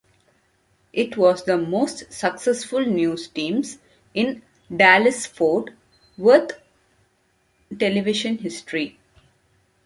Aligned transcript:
It 0.93 1.15
was 1.15 1.43
the 1.43 1.59
most 1.59 2.11
successful 2.11 2.79
news 2.83 3.27
teams 3.27 3.77
in 4.15 4.41
Dallas-Fort 4.75 5.73
Worth 6.17 6.53
television 7.77 8.39
history. 8.39 8.97